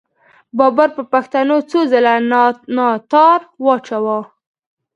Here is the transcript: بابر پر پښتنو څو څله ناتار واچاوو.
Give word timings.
بابر 0.57 0.89
پر 0.95 1.05
پښتنو 1.13 1.57
څو 1.69 1.79
څله 1.91 2.13
ناتار 2.75 3.39
واچاوو. 3.65 4.19